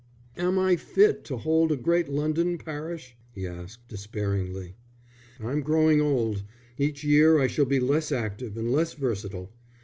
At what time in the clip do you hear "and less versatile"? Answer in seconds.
8.57-9.51